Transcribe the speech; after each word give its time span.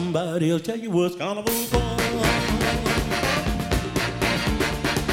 Somebody 0.00 0.50
will 0.50 0.58
tell 0.58 0.78
you 0.78 0.90
what's 0.90 1.14
carnival 1.14 1.52
for. 1.72 1.96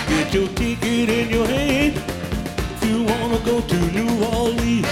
Get 0.10 0.34
your 0.34 0.48
ticket 0.60 1.10
in 1.20 1.30
your 1.30 1.46
hand 1.46 1.94
if 2.74 2.82
you 2.90 2.98
wanna 3.12 3.40
go 3.50 3.56
to 3.72 3.78
New 3.98 4.12
Orleans. 4.38 4.92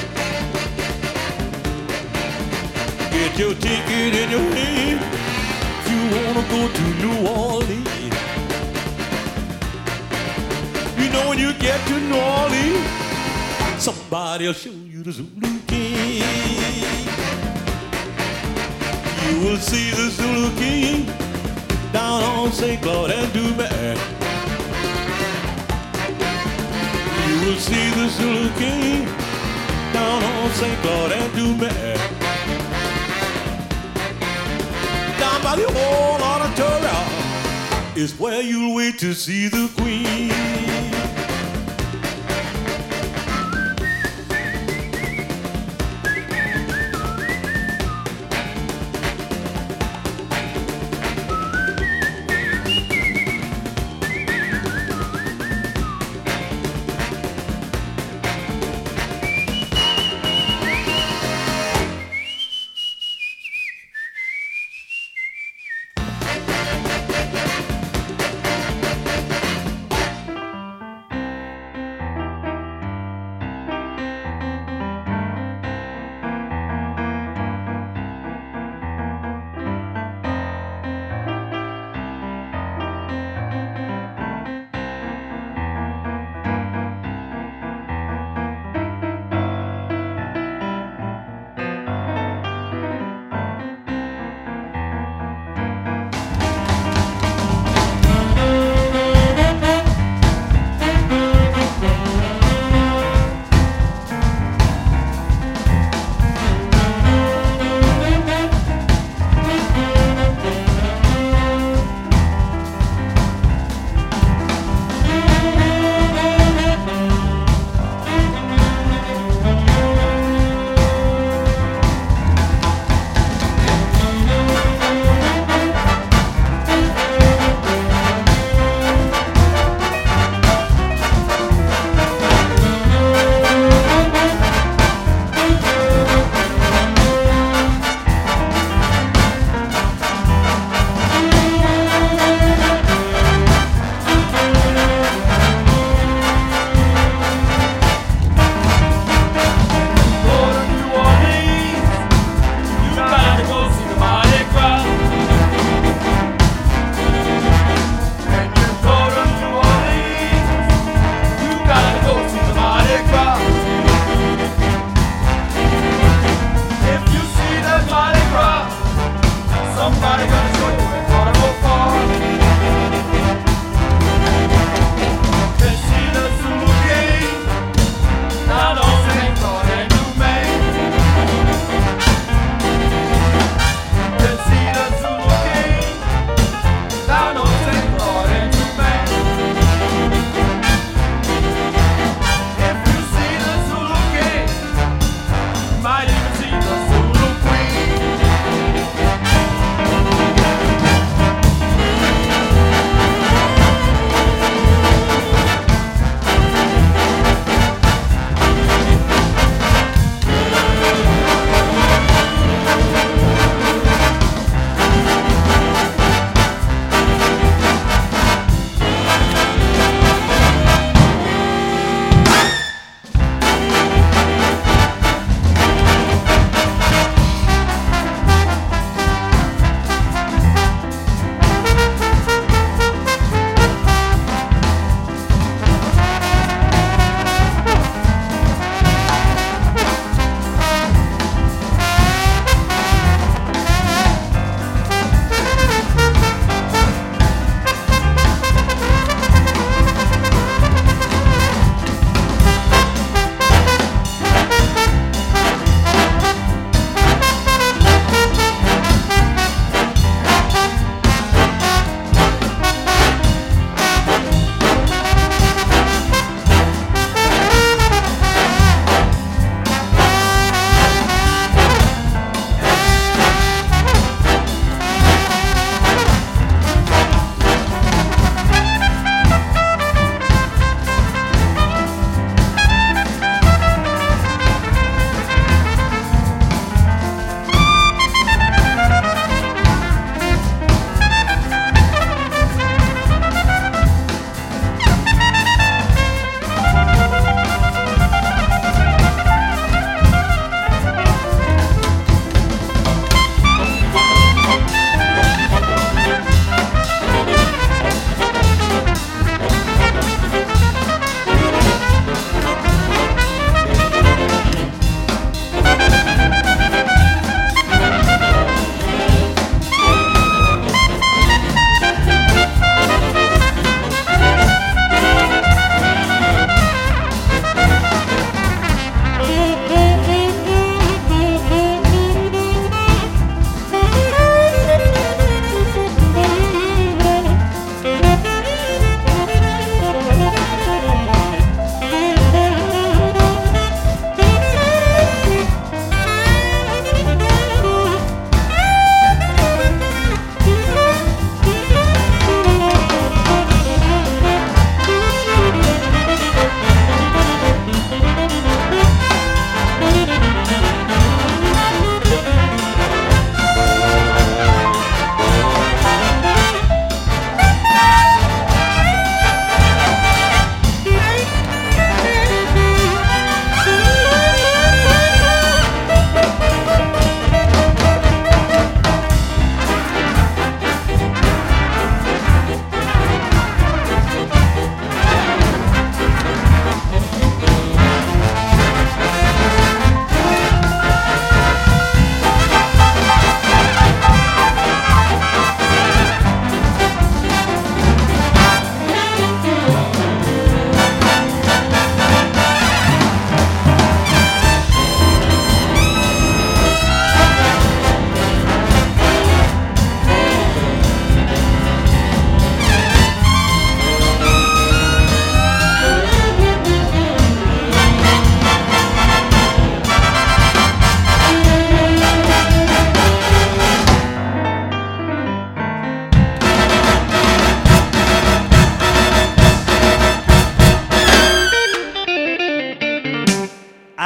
Get 3.15 3.31
your 3.41 3.53
ticket 3.65 4.11
in 4.21 4.29
your 4.37 4.49
hand 4.59 4.99
if 5.79 5.85
you 5.91 6.01
wanna 6.15 6.43
go 6.55 6.61
to 6.77 6.85
New 7.03 7.17
Orleans. 7.43 8.17
You 10.99 11.07
know 11.13 11.23
when 11.29 11.39
you 11.39 11.51
get 11.67 11.79
to 11.89 11.95
New 12.09 12.21
Orleans, 12.39 12.85
somebody'll 13.87 14.59
show 14.63 14.77
you 14.93 15.03
the 15.03 15.13
Zulu 15.13 15.51
King. 15.67 16.84
You 19.27 19.39
will 19.41 19.57
see 19.57 19.89
the 19.91 20.09
Zulu 20.11 20.49
King 20.55 21.05
down 21.91 22.21
on 22.23 22.51
St. 22.51 22.81
Claude 22.81 23.11
and 23.11 23.27
Dumaine. 23.33 23.97
You 27.27 27.35
will 27.45 27.59
see 27.59 27.89
the 27.91 28.07
Zulu 28.09 28.49
King 28.59 29.05
down 29.93 30.23
on 30.23 30.49
St. 30.51 30.77
Claude 30.81 31.11
and 31.13 31.31
Dumaine. 31.33 31.97
Down 35.19 35.41
by 35.41 35.55
the 35.55 35.65
old 35.65 36.21
auditorium 36.21 37.97
is 37.97 38.13
where 38.19 38.41
you'll 38.41 38.75
wait 38.75 38.99
to 38.99 39.13
see 39.13 39.47
the 39.47 39.69
Queen. 39.77 40.64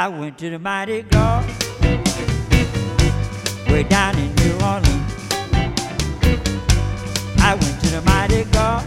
I 0.00 0.08
went 0.08 0.38
to 0.38 0.48
the 0.48 0.58
Mardi 0.58 1.02
Gras 1.02 1.44
way 3.68 3.82
down 3.82 4.16
in 4.16 4.34
New 4.36 4.54
Orleans. 4.64 5.12
I 7.36 7.54
went 7.60 7.80
to 7.82 7.88
the 7.90 8.02
Mardi 8.06 8.44
Gras 8.44 8.82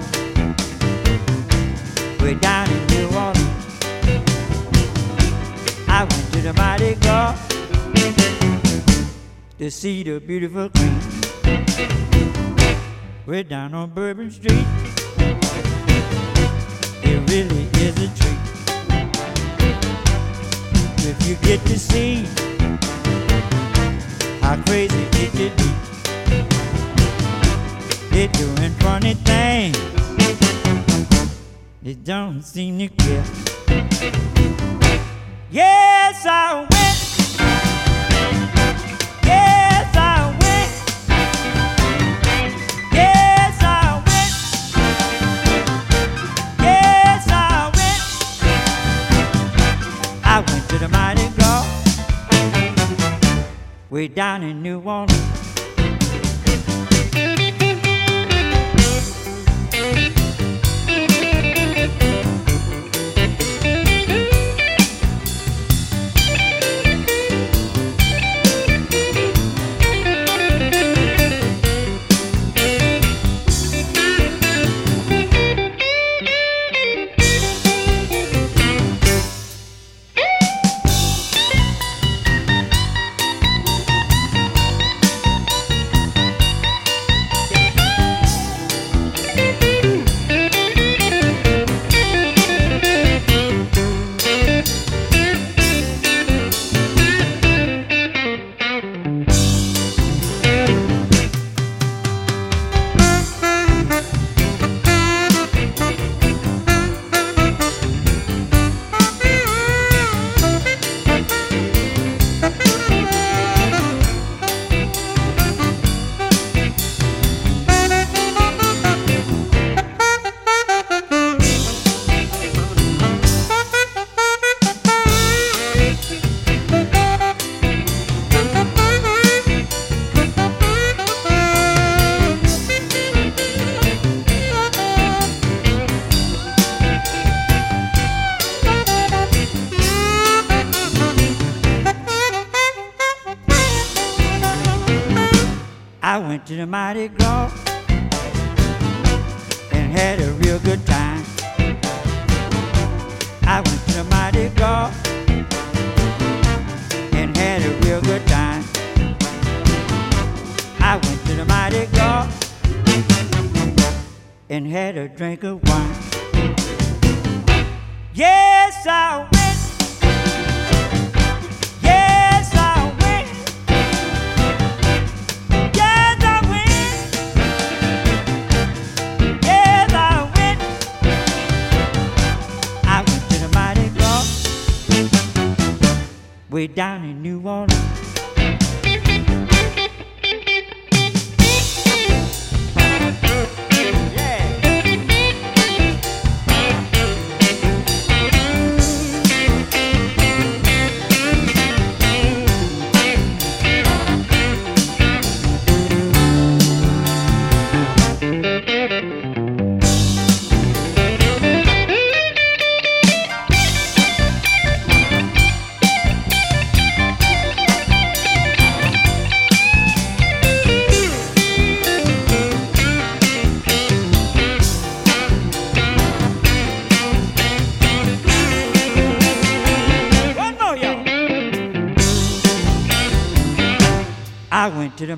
way 2.20 2.34
down 2.34 2.67
in 2.67 2.88
New 2.88 3.05
Orleans. 3.15 3.75
I 5.88 6.08
went 6.10 6.34
to 6.34 6.41
the 6.41 6.53
Mardi 6.53 6.96
Gras 6.96 7.38
to 9.60 9.70
see 9.70 10.01
the 10.01 10.20
beautiful 10.20 10.67
queen. 10.70 11.00
Way 13.27 13.43
down 13.43 13.75
on 13.75 13.91
Bourbon 13.91 14.32
Street. 14.32 14.65
It 17.03 17.29
really 17.29 17.67
is 17.86 18.00
a 18.00 18.08
treat 18.17 18.52
if 21.05 21.27
you 21.27 21.36
get 21.36 21.60
to 21.65 21.77
see 21.77 22.24
how 24.41 24.55
crazy 24.63 25.03
it 25.13 25.31
could 25.31 25.55
be. 25.57 25.72
They're 28.12 28.27
doing 28.29 28.72
funny 28.79 29.13
things. 29.15 29.77
They 31.81 31.95
don't 31.95 32.41
seem 32.41 32.79
to 32.79 32.88
care. 32.88 33.25
Yes, 35.51 36.25
I 36.25 36.67
went. 36.69 37.02
Way 53.94 54.08
down 54.08 54.42
in 54.42 54.64
New 54.64 54.82
Orleans. 54.82 55.43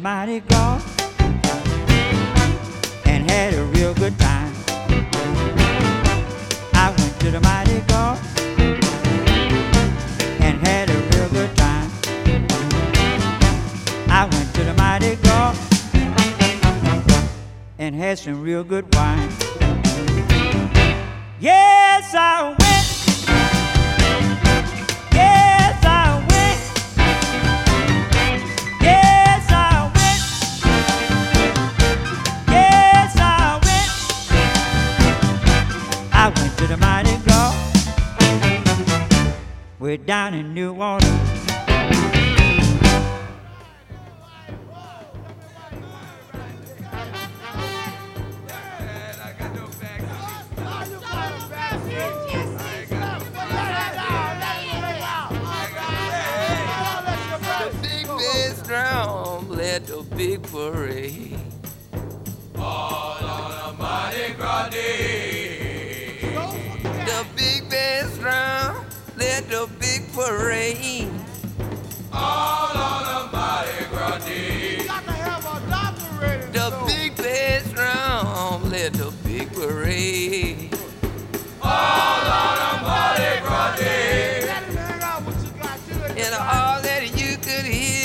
Mardi 0.06 0.40
Gras 0.42 0.84
and 3.06 3.28
had 3.28 3.56
a 3.56 3.64
real 3.74 3.92
good 3.96 4.16
time. 4.20 4.54
I 6.76 6.94
went 6.96 7.20
to 7.22 7.32
the 7.32 7.42
Mardi 7.42 7.80
Gras 7.88 8.20
and 10.46 10.60
had 10.68 10.92
a 10.92 11.00
real 11.10 11.30
good 11.30 11.58
time. 11.58 11.90
I 14.08 14.30
went 14.32 14.54
to 14.54 14.64
the 14.64 14.76
Mardi 14.76 15.16
Gras 15.24 15.58
and 17.80 17.96
had 17.96 18.20
some 18.20 18.44
real 18.44 18.64
good 18.64 18.86
wine. 18.94 19.25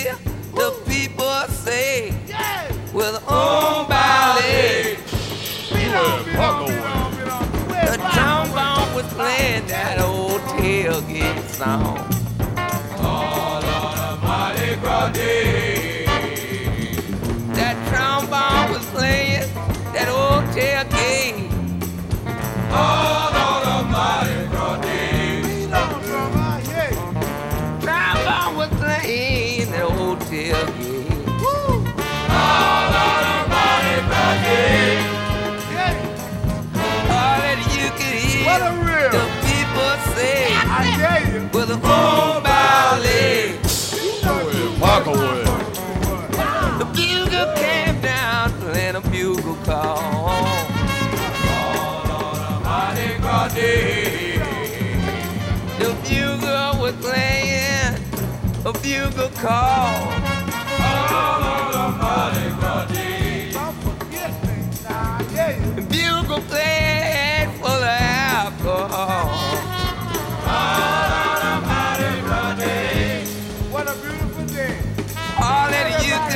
the 0.05 0.83
people 0.87 1.47
say 1.49 2.15
yeah. 2.27 2.69
with 2.93 3.17
own 3.29 3.89
body. 3.89 4.97
The 7.91 7.97
trombone 8.13 8.95
was 8.95 9.07
playing 9.15 9.67
that 9.67 10.01
old 10.01 10.41
tailgate 10.43 11.49
song. 11.49 12.20
with 41.53 41.71
a 41.71 41.79
full 41.79 42.41
belly. 42.41 43.59
Walk 44.81 45.07
away. 45.07 45.45
The 46.79 46.85
bugle 46.95 47.55
came 47.57 48.01
down 48.01 48.53
and 48.75 48.97
a 48.97 49.01
bugle 49.01 49.57
call. 49.65 49.99
The 55.79 55.95
bugle 56.05 56.83
was 56.83 56.95
playing 56.97 57.95
a 58.65 58.73
bugle 58.73 59.31
call. 59.41 60.31
Bugle 65.89 66.41
played 66.43 67.49
full 67.59 67.67
of 67.67 67.83
alcohol. 67.83 69.50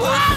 Whoa! 0.00 0.29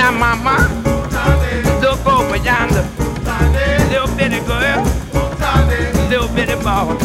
now, 0.00 0.12
mama. 0.12 0.56
Look 1.82 2.06
over 2.06 2.36
yonder. 2.36 2.84
Little 3.90 4.08
bitty 4.16 4.40
girl. 4.48 4.80
Little 6.08 6.28
bitty 6.34 6.56
boy. 6.64 6.96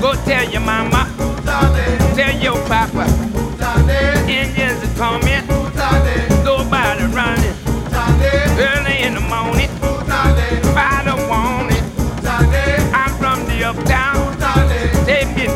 Go 0.00 0.14
tell 0.24 0.44
your 0.50 0.62
mama. 0.62 1.02
Tell 2.16 2.34
your 2.40 2.56
papa. 2.66 3.04
Indians 4.26 4.80
are 4.86 4.94
coming. 4.96 5.44
Go 6.48 6.64
by 6.70 6.96
the 6.98 7.08
running. 7.18 7.56
Early 8.68 8.96
in 9.06 9.12
the 9.14 9.24
morning. 9.34 9.70
By 10.78 11.02
the 11.08 11.16
warning. 11.28 11.84
I'm 13.00 13.12
from 13.20 13.38
the 13.48 13.64
uptown. 13.64 14.16
They 15.04 15.24
me 15.36 15.46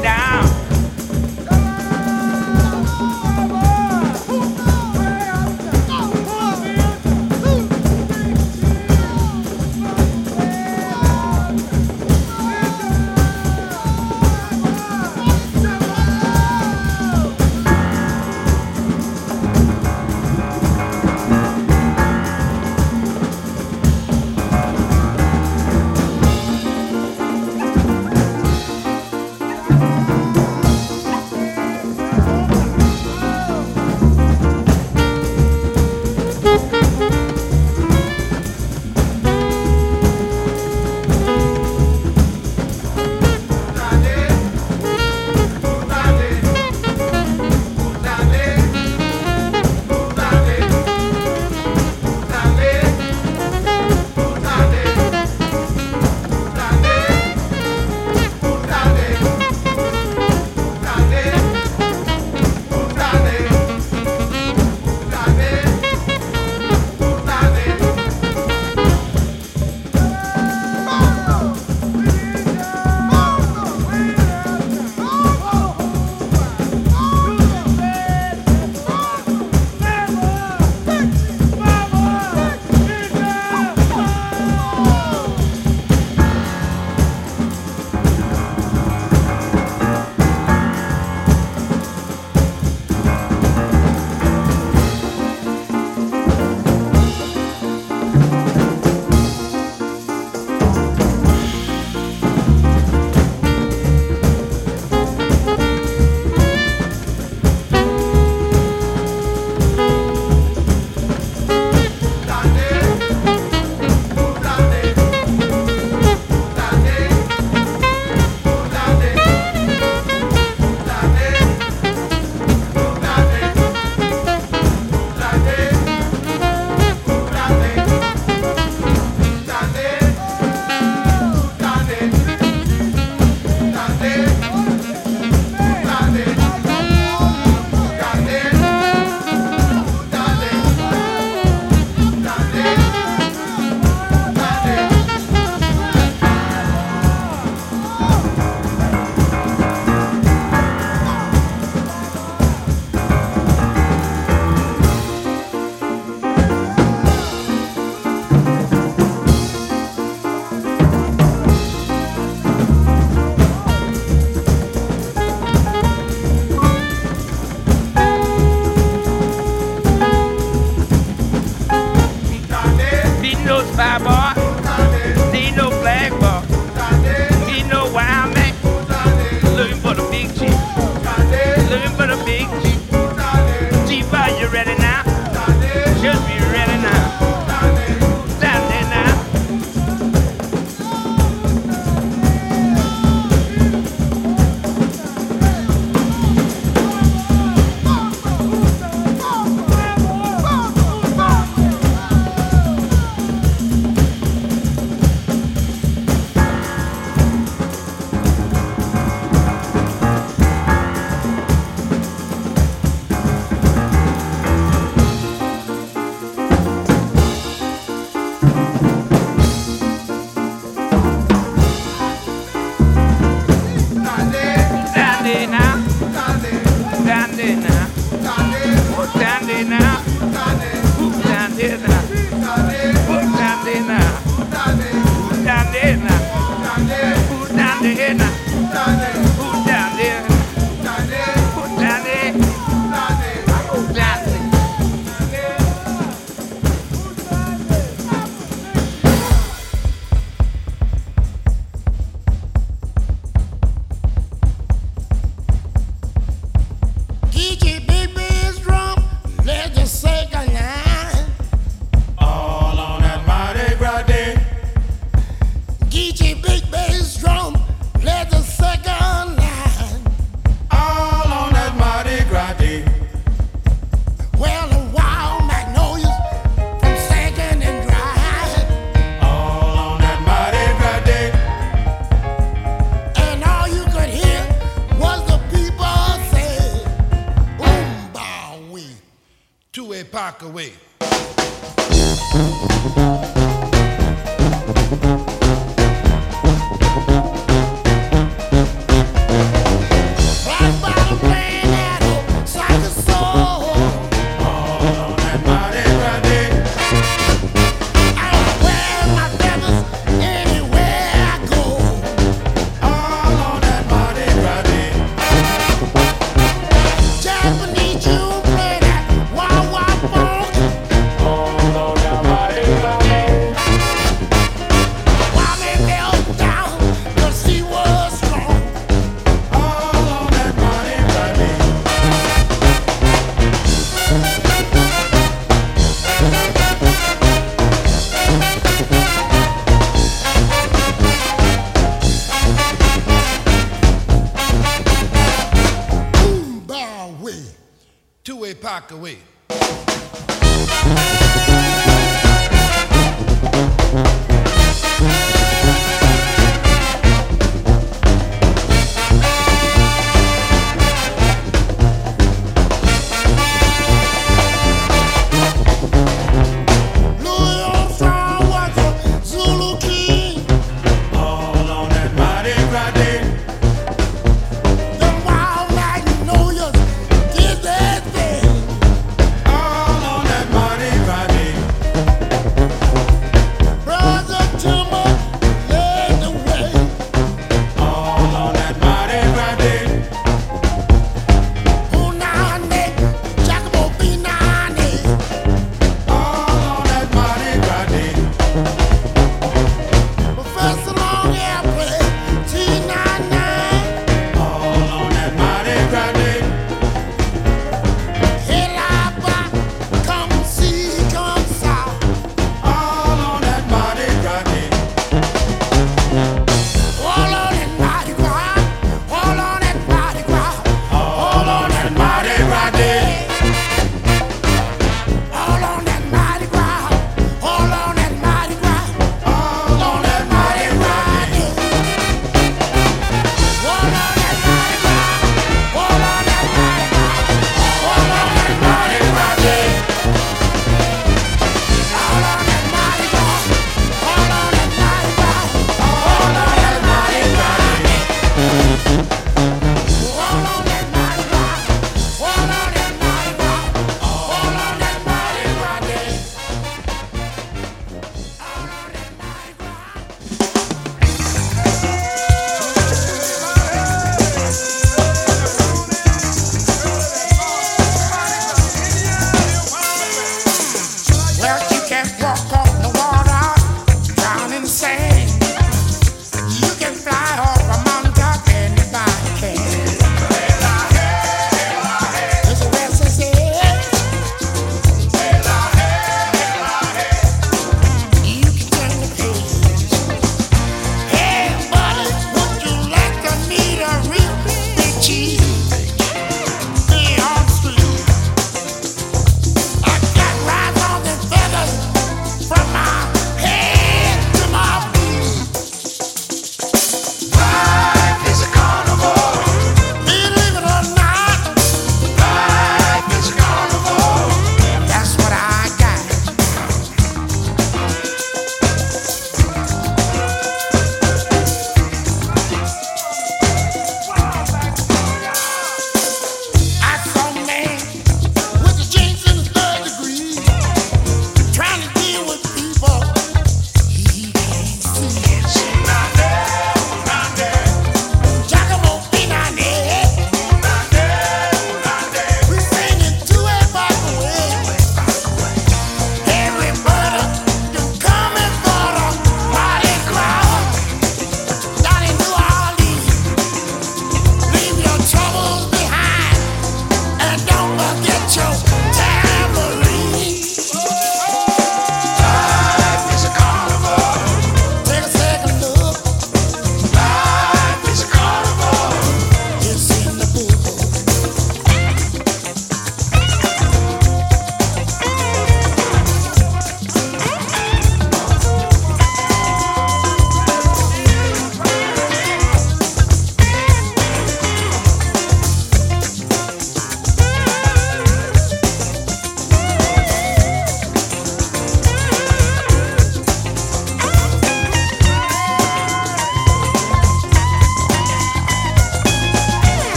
rock 348.81 348.93
away. 348.93 349.90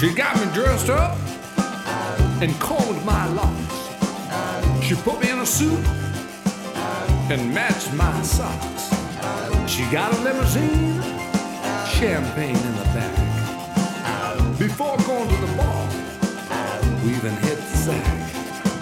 She 0.00 0.14
got 0.14 0.34
me 0.40 0.50
dressed 0.54 0.88
up 0.88 1.14
and 2.40 2.58
combed 2.58 3.04
my 3.04 3.28
locks. 3.34 4.82
She 4.82 4.94
put 4.94 5.20
me 5.20 5.28
in 5.28 5.40
a 5.40 5.44
suit 5.44 5.84
and 7.28 7.52
matched 7.52 7.92
my 7.92 8.22
socks. 8.22 8.88
She 9.70 9.84
got 9.92 10.14
a 10.14 10.18
limousine, 10.22 11.02
champagne 11.84 12.56
in 12.56 12.76
the 12.76 12.88
back. 12.94 14.58
Before 14.58 14.96
going 15.06 15.28
to 15.28 15.36
the 15.36 15.52
bar, 15.58 15.88
we 17.04 17.10
even 17.10 17.34
hit 17.44 17.58
the 17.58 17.76
sack. 17.76 18.06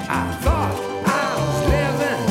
I 0.09 0.39
thought 0.43 0.73
I 1.05 1.35
was 1.41 1.59
living 1.75 2.23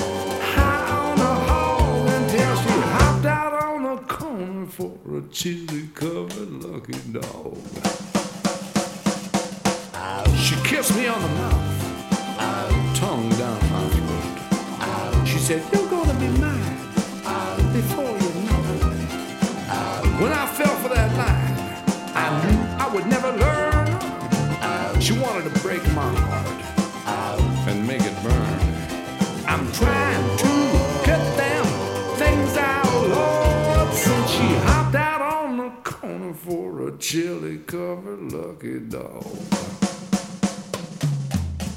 high 0.55 0.91
on 0.91 1.17
the 1.17 1.35
hog 1.49 2.07
until 2.07 2.55
she 2.55 2.79
hopped 2.95 3.25
out 3.25 3.53
on 3.63 3.83
the 3.83 4.01
corner 4.03 4.65
for 4.65 4.97
a 5.17 5.21
chili 5.29 5.89
covered 5.93 6.63
lucky 6.63 6.97
dog. 7.11 8.06
She 10.47 10.55
kissed 10.63 10.95
me 10.95 11.07
on 11.07 11.21
the 11.21 11.27
mouth, 11.27 12.95
tongue 12.95 13.27
down 13.31 13.59
my 13.69 13.89
throat. 13.89 15.27
She 15.27 15.39
said, 15.39 15.61
You're 15.73 15.89
gonna 15.89 16.13
be 16.13 16.29
mine 16.39 16.77
before 17.73 18.05
you 18.05 18.29
know 18.47 18.61
it. 18.71 18.87
When 20.21 20.31
I 20.31 20.47
fell 20.47 20.73
for 20.77 20.87
that 20.87 21.11
line, 21.17 21.57
I 22.15 22.27
knew 22.45 22.59
I 22.81 22.87
would 22.93 23.07
never 23.07 23.33
learn. 23.33 25.01
She 25.01 25.19
wanted 25.19 25.53
to 25.53 25.59
break 25.59 25.83
my 25.93 26.13
heart 26.15 27.67
and 27.67 27.85
make 27.85 28.03
it 28.03 28.15
burn. 28.23 28.59
I'm 29.49 29.69
trying 29.73 30.37
to 30.37 30.53
cut 31.03 31.25
them 31.35 31.65
things 32.15 32.55
out, 32.55 32.93
Lord, 33.09 33.93
since 33.93 34.29
she 34.29 34.47
hopped 34.69 34.95
out 34.95 35.21
on 35.21 35.57
the 35.57 35.71
corner 35.83 36.33
for 36.33 36.87
a 36.87 36.97
chili 36.97 37.57
covered 37.57 38.31
lucky 38.31 38.79
dog. 38.79 39.25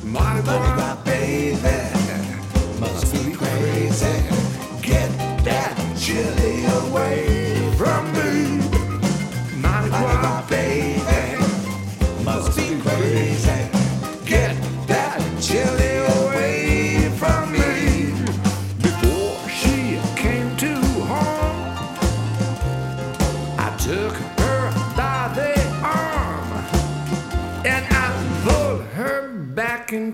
Mardi 0.02 0.42
Gras, 0.42 0.96
baby, 1.04 1.56
must 2.80 3.12
be 3.12 3.32
crazy. 3.32 4.24
Get 4.80 5.10
that 5.44 5.76
chili 5.98 6.64
away 6.64 7.70
from 7.76 8.12
me. 8.12 8.59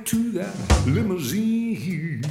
Into 0.06 0.30
that 0.30 0.54
limousine. 0.86 2.22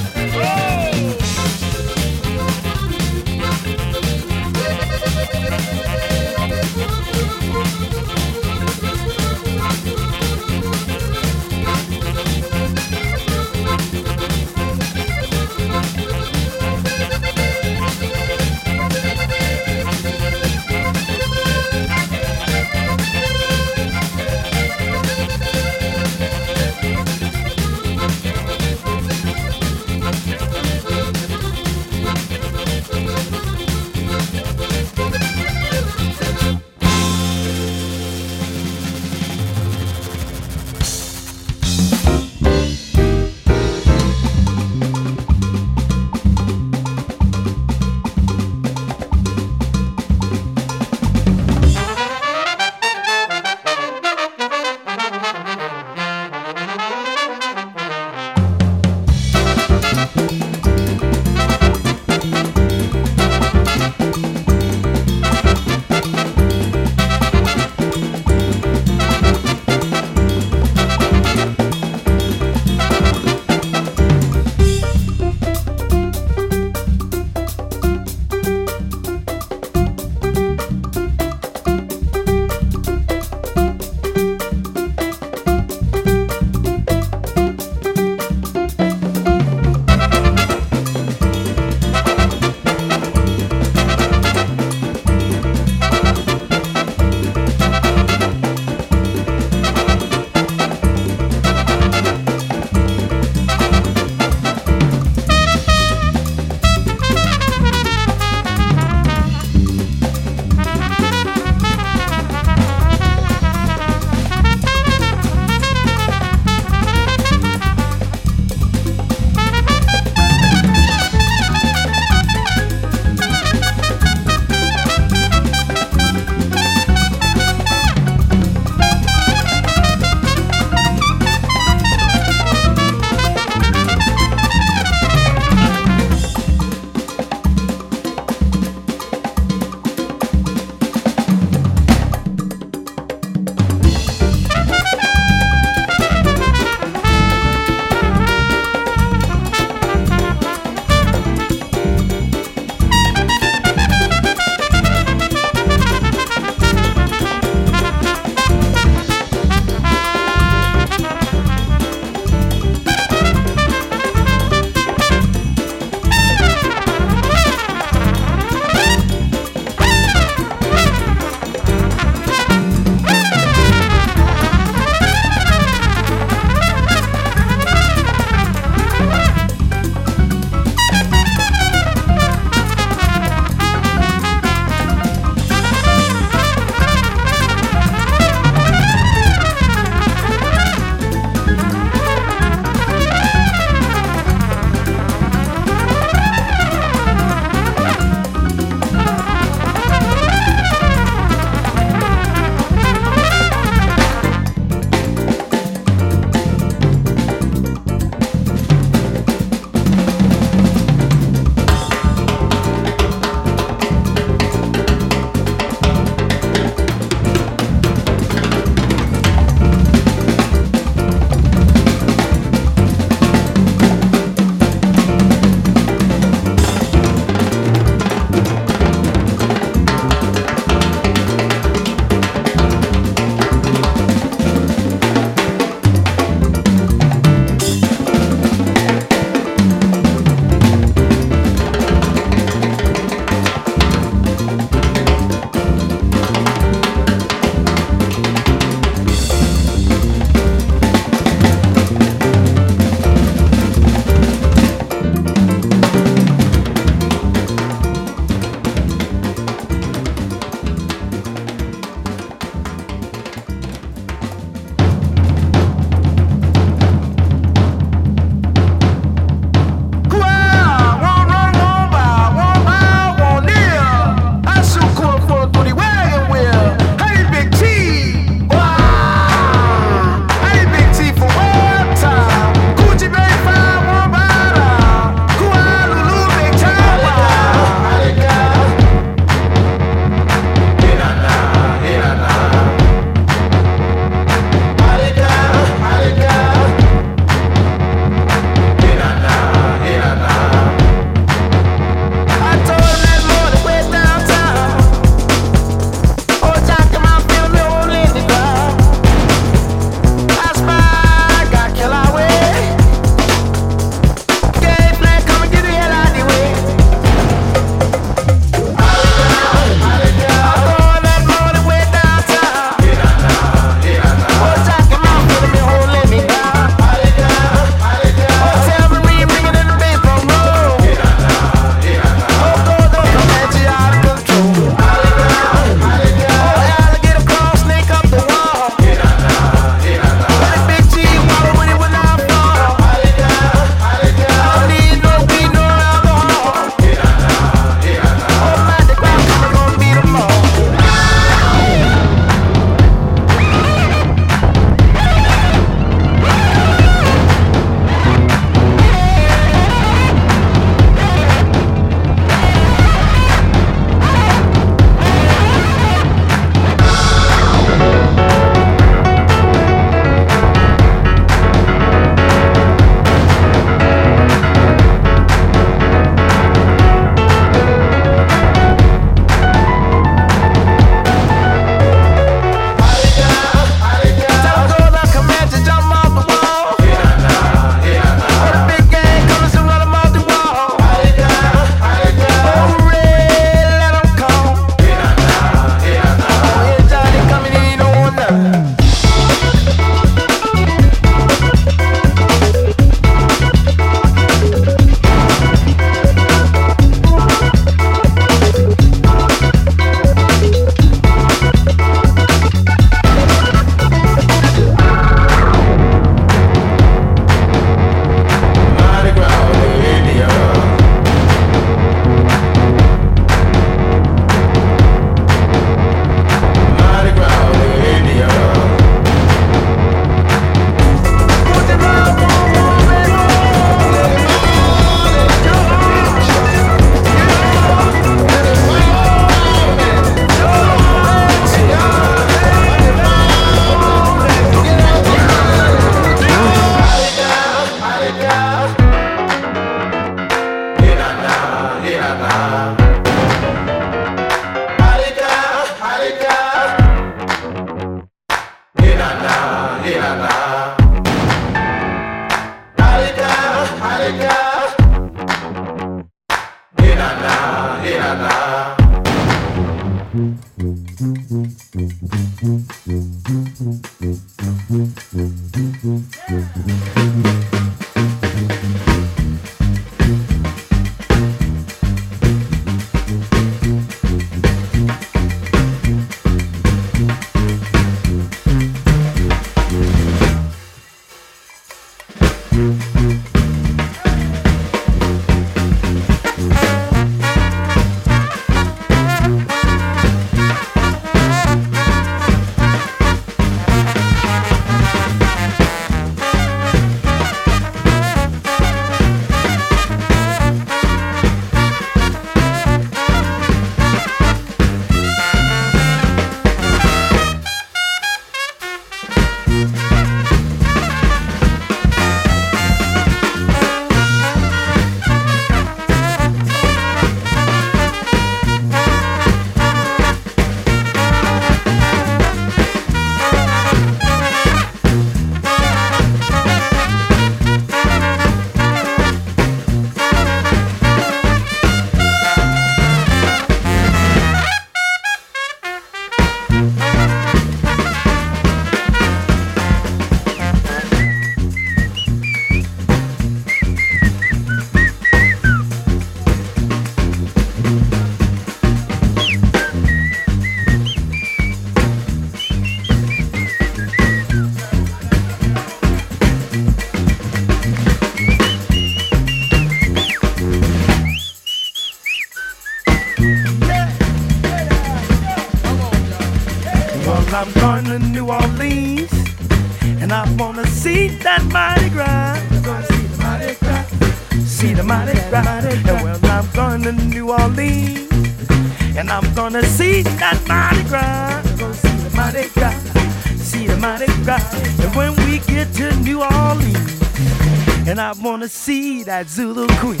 That 599.03 599.27
Zulu 599.29 599.67
queen. 599.79 600.00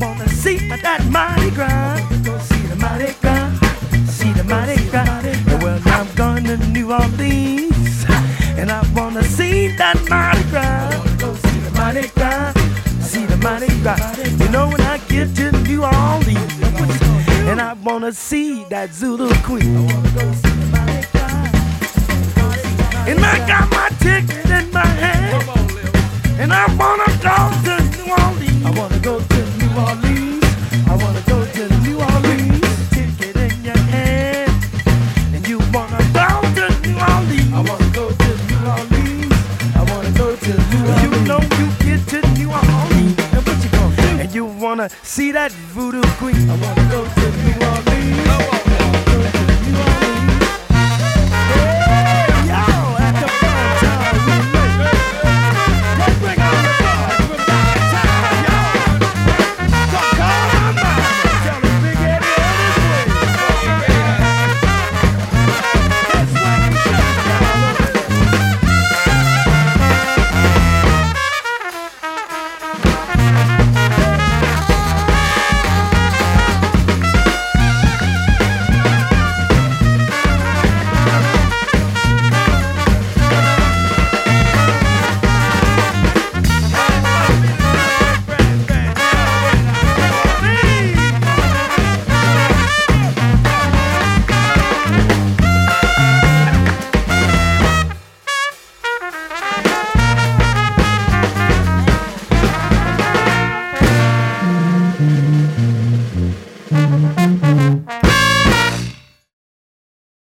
Wanna 0.00 0.28
see 0.28 0.58
that 0.68 1.04
Mardi 1.10 1.50
Gras. 1.50 2.00
Go 2.22 2.38
see 2.38 2.62
the 2.66 2.76
Mardi 2.76 3.12
Gras. 3.20 3.50
See 4.06 4.32
the 4.32 4.44
Mardi 4.44 4.76
Gras. 4.90 5.22
Well, 5.62 5.80
I'm 5.86 6.08
going 6.14 6.44
to 6.44 6.56
New 6.68 6.92
Orleans. 6.92 8.04
And 8.58 8.70
I 8.70 8.82
wanna 8.94 9.22
see 9.22 9.68
that 9.76 9.96
Mardi 10.08 10.42
Gras. 10.50 10.90
Go 11.18 11.34
see 11.34 11.58
the 11.60 11.70
Mardi 11.72 12.08
Gras. 12.14 12.52
See 13.00 13.24
the 13.26 13.36
Mardi 13.38 13.68
Gras. 13.82 14.00
You 14.40 14.48
know 14.50 14.68
when 14.68 14.80
I 14.82 14.98
get 15.08 15.34
to 15.36 15.52
New 15.62 15.84
Orleans. 15.84 16.52
And 17.50 17.60
I 17.60 17.72
wanna 17.84 18.12
see 18.12 18.64
that 18.64 18.92
Zulu 18.92 19.32
Queen. 19.42 19.88
And 23.08 23.20
I 23.24 23.38
got 23.46 23.70
my 23.70 23.88
ticket 24.00 24.50
in 24.50 24.70
my 24.72 24.84
hand. 24.84 25.44
And 26.38 26.52
I 26.52 26.66
wanna 26.76 27.10
go 27.24 27.36
to 27.64 27.74
New 27.96 28.12
Orleans. 28.12 28.64
I 28.66 28.70
wanna 28.78 28.98
go 29.00 29.20
see 45.18 45.32
that 45.32 45.50
voodoo 45.74 46.00
queen. 46.18 46.77